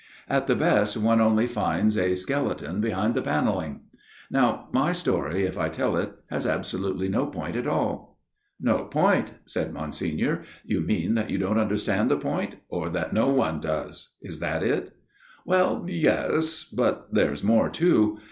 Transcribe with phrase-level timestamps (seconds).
[0.27, 3.81] At the best one only finds a skeleton behind the panelling.
[4.31, 8.17] Now my story, if I tell it, has absolutely no point at all.""
[8.59, 13.29] No point!" said Monsignor;" you mean that you don't understand the point, or that no
[13.29, 14.13] one does?
[14.23, 14.91] Is that it?""
[15.45, 18.17] Well, yes; but there is more too.